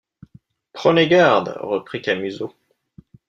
Prenez 0.73 1.07
garde, 1.07 1.55
reprit 1.59 2.01
Camusot. 2.01 2.55